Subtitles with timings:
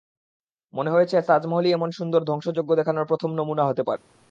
[0.73, 4.01] মনে হয়েছে তাজমহলই এমন সুন্দর ধ্বংসযজ্ঞ দেখানোর প্রথম নমুনা হতে পারে।